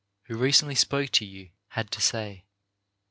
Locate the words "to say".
1.91-2.43